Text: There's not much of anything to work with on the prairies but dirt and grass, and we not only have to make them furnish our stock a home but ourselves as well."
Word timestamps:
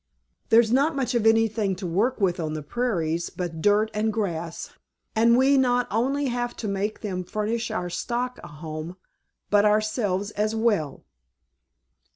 There's 0.49 0.71
not 0.71 0.95
much 0.95 1.13
of 1.13 1.27
anything 1.27 1.75
to 1.75 1.85
work 1.85 2.19
with 2.19 2.39
on 2.39 2.53
the 2.53 2.63
prairies 2.63 3.29
but 3.29 3.61
dirt 3.61 3.91
and 3.93 4.11
grass, 4.11 4.71
and 5.15 5.37
we 5.37 5.57
not 5.57 5.87
only 5.91 6.25
have 6.25 6.55
to 6.57 6.67
make 6.67 7.01
them 7.01 7.23
furnish 7.23 7.69
our 7.69 7.91
stock 7.91 8.39
a 8.43 8.47
home 8.47 8.97
but 9.51 9.63
ourselves 9.63 10.31
as 10.31 10.55
well." 10.55 11.05